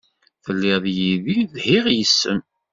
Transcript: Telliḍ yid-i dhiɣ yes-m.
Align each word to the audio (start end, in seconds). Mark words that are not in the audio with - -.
Telliḍ 0.43 0.83
yid-i 0.97 1.39
dhiɣ 1.53 1.85
yes-m. 1.97 2.39